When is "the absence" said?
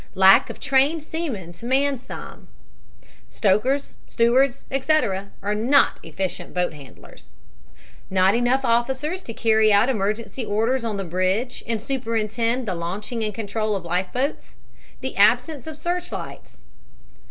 15.01-15.67